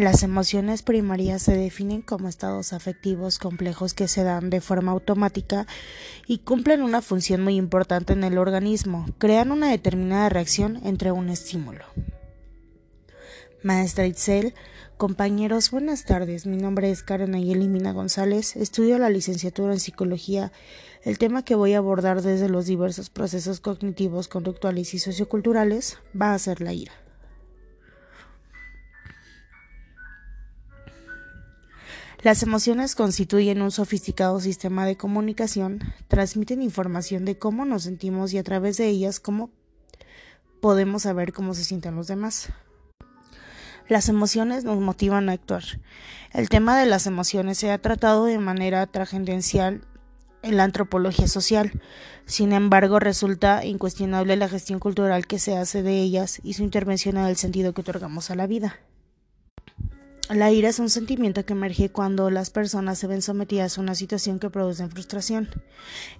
[0.00, 5.66] Las emociones primarias se definen como estados afectivos complejos que se dan de forma automática
[6.26, 11.28] y cumplen una función muy importante en el organismo, crean una determinada reacción entre un
[11.28, 11.84] estímulo.
[13.62, 14.54] Maestra Itzel,
[14.96, 16.46] compañeros, buenas tardes.
[16.46, 18.56] Mi nombre es Karen Ayeli Mina González.
[18.56, 20.50] Estudio la licenciatura en psicología.
[21.04, 26.32] El tema que voy a abordar desde los diversos procesos cognitivos, conductuales y socioculturales va
[26.32, 26.99] a ser la ira.
[32.22, 38.38] Las emociones constituyen un sofisticado sistema de comunicación, transmiten información de cómo nos sentimos y
[38.38, 39.48] a través de ellas cómo
[40.60, 42.50] podemos saber cómo se sienten los demás.
[43.88, 45.64] Las emociones nos motivan a actuar.
[46.34, 49.80] El tema de las emociones se ha tratado de manera trascendental
[50.42, 51.72] en la antropología social.
[52.26, 57.16] Sin embargo, resulta incuestionable la gestión cultural que se hace de ellas y su intervención
[57.16, 58.78] en el sentido que otorgamos a la vida.
[60.30, 63.96] La ira es un sentimiento que emerge cuando las personas se ven sometidas a una
[63.96, 65.48] situación que produce frustración.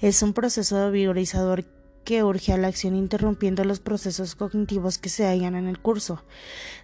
[0.00, 1.64] Es un proceso vigorizador
[2.02, 6.24] que urge a la acción interrumpiendo los procesos cognitivos que se hallan en el curso,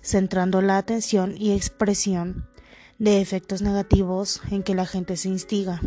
[0.03, 2.47] centrando la atención y expresión
[3.01, 5.81] de efectos negativos en que la gente se instiga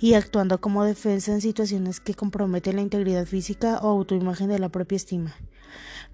[0.00, 4.70] y actuando como defensa en situaciones que comprometen la integridad física o autoimagen de la
[4.70, 5.34] propia estima.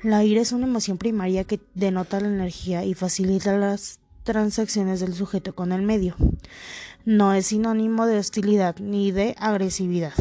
[0.03, 4.01] La ira es una emoción primaria que denota la energía y facilita las
[4.31, 6.15] transacciones del sujeto con el medio.
[7.05, 10.13] No es sinónimo de hostilidad ni de agresividad.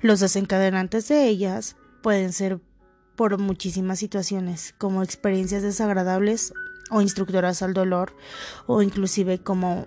[0.00, 2.60] Los desencadenantes de ellas pueden ser
[3.16, 6.52] por muchísimas situaciones, como experiencias desagradables
[6.90, 8.14] o instructoras al dolor,
[8.66, 9.84] o inclusive como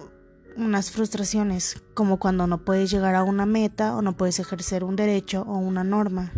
[0.58, 4.98] unas frustraciones, como cuando no puedes llegar a una meta o no puedes ejercer un
[4.98, 6.34] derecho o una norma.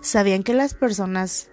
[0.00, 1.50] ¿Sabían que las personas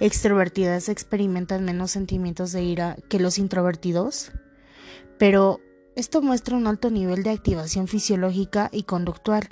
[0.00, 4.32] extrovertidas experimentan menos sentimientos de ira que los introvertidos,
[5.18, 5.60] pero
[5.96, 9.48] esto muestra un alto nivel de activación fisiológica y conductual.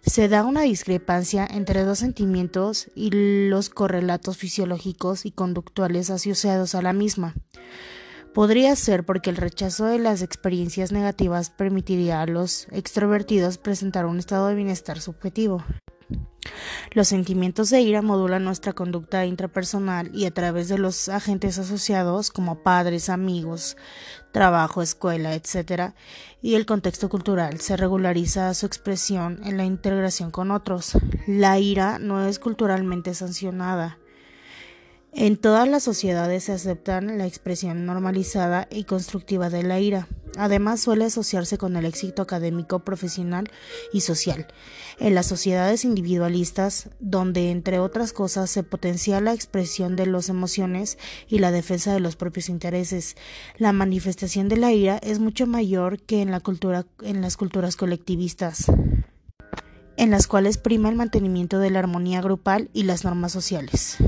[0.00, 3.10] Se da una discrepancia entre dos sentimientos y
[3.48, 7.34] los correlatos fisiológicos y conductuales asociados a la misma.
[8.32, 14.20] Podría ser porque el rechazo de las experiencias negativas permitiría a los extrovertidos presentar un
[14.20, 15.64] estado de bienestar subjetivo.
[16.92, 22.30] Los sentimientos de ira modulan nuestra conducta intrapersonal y a través de los agentes asociados
[22.30, 23.76] como padres, amigos,
[24.32, 25.92] trabajo, escuela, etc.
[26.40, 30.92] y el contexto cultural se regulariza su expresión en la integración con otros.
[31.26, 33.98] La ira no es culturalmente sancionada.
[35.12, 40.08] En todas las sociedades se acepta la expresión normalizada y constructiva de la ira.
[40.38, 43.50] Además suele asociarse con el éxito académico, profesional
[43.92, 44.46] y social.
[45.00, 50.96] En las sociedades individualistas, donde entre otras cosas se potencia la expresión de las emociones
[51.28, 53.16] y la defensa de los propios intereses,
[53.56, 58.66] la manifestación de la ira es mucho mayor que en las culturas colectivistas
[59.98, 63.98] en las cuales prima el mantenimiento de la armonía grupal y las normas sociales.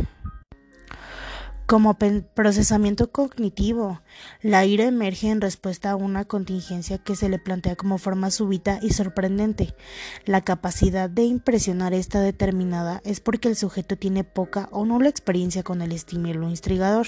[1.71, 1.97] Como
[2.35, 4.01] procesamiento cognitivo,
[4.43, 8.81] la ira emerge en respuesta a una contingencia que se le plantea como forma súbita
[8.83, 9.77] y sorprendente.
[10.25, 15.63] La capacidad de impresionar esta determinada es porque el sujeto tiene poca o nula experiencia
[15.63, 17.07] con el estímulo instigador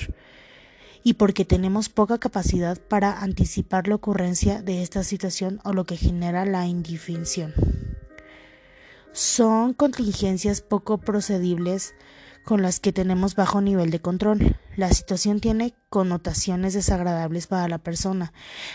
[1.02, 5.96] y porque tenemos poca capacidad para anticipar la ocurrencia de esta situación o lo que
[5.96, 7.52] genera la indefensión.
[9.10, 11.94] Son contingencias poco procedibles
[12.44, 14.56] con las que tenemos bajo nivel de control.
[14.76, 18.32] La situación tiene connotaciones desagradables para la persona,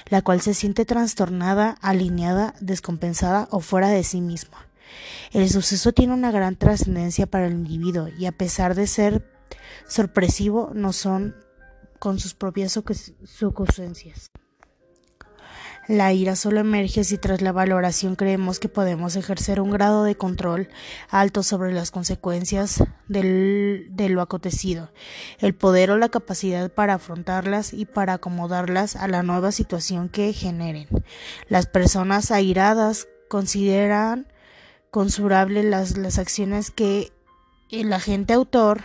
[0.09, 4.67] la cual se siente trastornada, alineada, descompensada o fuera de sí misma.
[5.31, 9.29] El suceso tiene una gran trascendencia para el individuo y a pesar de ser
[9.87, 11.35] sorpresivo no son
[11.99, 14.31] con sus propias ocurrencias.
[15.87, 20.15] La ira solo emerge si tras la valoración creemos que podemos ejercer un grado de
[20.15, 20.67] control
[21.09, 24.91] alto sobre las consecuencias del, de lo acontecido,
[25.39, 30.33] el poder o la capacidad para afrontarlas y para acomodarlas a la nueva situación que
[30.33, 30.87] generen.
[31.47, 34.27] Las personas airadas consideran
[34.91, 37.13] consurables las, las acciones que
[37.71, 38.81] el agente autor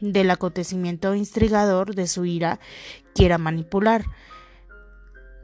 [0.00, 2.60] del acontecimiento instigador de su ira
[3.12, 4.04] quiera manipular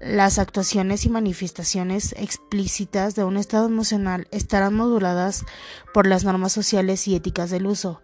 [0.05, 5.47] las actuaciones y manifestaciones explícitas de un estado emocional estarán moduladas
[5.95, 8.03] por las normas sociales y éticas del uso,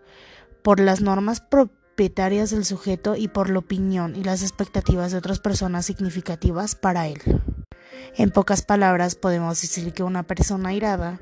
[0.62, 5.40] por las normas propietarias del sujeto y por la opinión y las expectativas de otras
[5.40, 7.20] personas significativas para él.
[8.16, 11.20] En pocas palabras podemos decir que una persona irada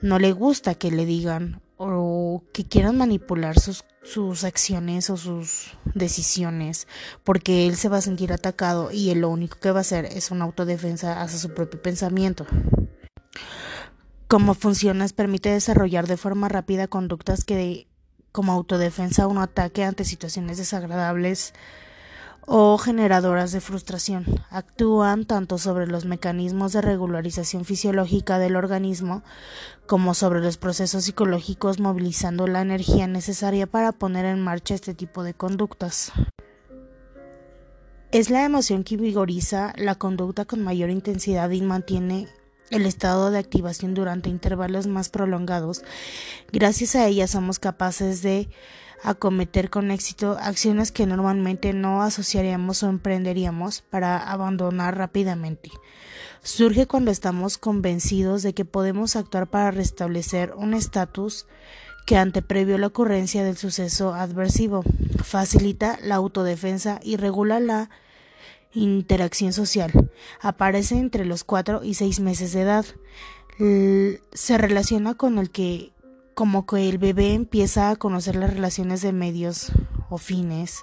[0.00, 5.74] no le gusta que le digan o que quieran manipular sus, sus acciones o sus
[5.94, 6.86] decisiones
[7.24, 10.06] porque él se va a sentir atacado y él lo único que va a hacer
[10.06, 12.46] es una autodefensa hacia su propio pensamiento.
[14.28, 17.86] Cómo funciona es permite desarrollar de forma rápida conductas que
[18.32, 21.54] como autodefensa o ataque ante situaciones desagradables
[22.46, 24.24] o generadoras de frustración.
[24.50, 29.22] Actúan tanto sobre los mecanismos de regularización fisiológica del organismo
[29.86, 35.24] como sobre los procesos psicológicos movilizando la energía necesaria para poner en marcha este tipo
[35.24, 36.12] de conductas.
[38.12, 42.28] Es la emoción que vigoriza la conducta con mayor intensidad y mantiene
[42.70, 45.82] el estado de activación durante intervalos más prolongados.
[46.52, 48.48] Gracias a ella somos capaces de
[49.02, 55.70] acometer con éxito acciones que normalmente no asociaríamos o emprenderíamos para abandonar rápidamente.
[56.42, 61.46] Surge cuando estamos convencidos de que podemos actuar para restablecer un estatus
[62.06, 64.84] que anteprevió la ocurrencia del suceso adversivo,
[65.24, 67.90] facilita la autodefensa y regula la
[68.72, 69.90] interacción social.
[70.40, 72.86] Aparece entre los cuatro y seis meses de edad.
[73.58, 75.92] se relaciona con el que
[76.36, 79.72] como que el bebé empieza a conocer las relaciones de medios
[80.10, 80.82] o fines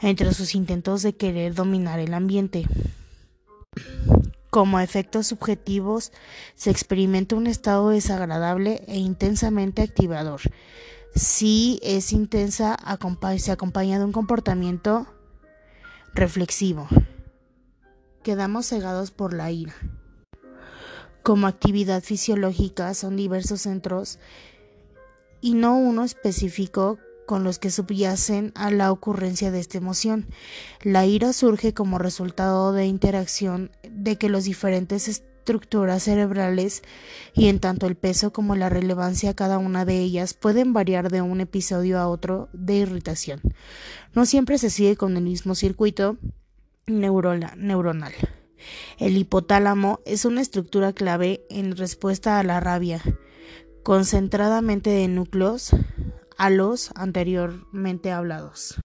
[0.00, 2.66] entre sus intentos de querer dominar el ambiente.
[4.48, 6.12] Como efectos subjetivos
[6.54, 10.40] se experimenta un estado desagradable e intensamente activador.
[11.14, 12.78] Si es intensa,
[13.36, 15.06] se acompaña de un comportamiento
[16.14, 16.88] reflexivo.
[18.22, 19.74] Quedamos cegados por la ira.
[21.22, 24.18] Como actividad fisiológica son diversos centros
[25.40, 26.98] y no uno específico
[27.30, 30.26] con los que subyacen a la ocurrencia de esta emoción.
[30.82, 36.82] La ira surge como resultado de interacción de que las diferentes estructuras cerebrales
[37.32, 41.22] y en tanto el peso como la relevancia cada una de ellas pueden variar de
[41.22, 43.40] un episodio a otro de irritación.
[44.12, 46.18] No siempre se sigue con el mismo circuito
[46.88, 48.12] neuronal.
[48.98, 53.00] El hipotálamo es una estructura clave en respuesta a la rabia
[53.82, 55.70] concentradamente de núcleos
[56.38, 58.80] a los anteriormente hablados.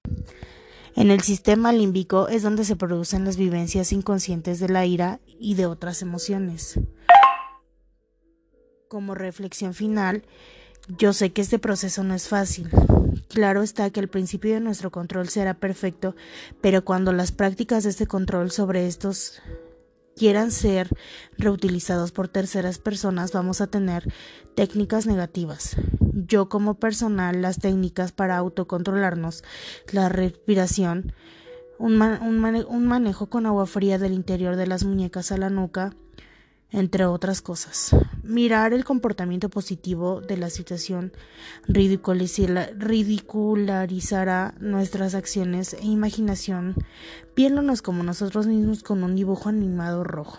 [0.95, 5.55] En el sistema límbico es donde se producen las vivencias inconscientes de la ira y
[5.55, 6.79] de otras emociones.
[8.87, 10.23] Como reflexión final,
[10.97, 12.69] yo sé que este proceso no es fácil.
[13.27, 16.15] Claro está que el principio de nuestro control será perfecto,
[16.61, 19.41] pero cuando las prácticas de este control sobre estos
[20.15, 20.89] quieran ser
[21.37, 24.11] reutilizados por terceras personas, vamos a tener
[24.55, 25.75] técnicas negativas.
[26.13, 29.43] Yo como personal, las técnicas para autocontrolarnos,
[29.91, 31.13] la respiración,
[31.77, 35.93] un, un manejo con agua fría del interior de las muñecas a la nuca,
[36.71, 37.95] entre otras cosas.
[38.23, 41.13] Mirar el comportamiento positivo de la situación
[41.67, 46.75] ridicularizará nuestras acciones e imaginación,
[47.35, 50.37] viéndonos como nosotros mismos con un dibujo animado rojo.